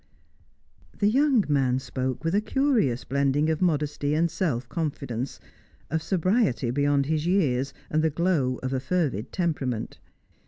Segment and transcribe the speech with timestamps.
[0.97, 5.39] The young man spoke with a curious blending of modesty and self confidence,
[5.91, 9.99] of sobriety beyond his years and the glow of a fervid temperament.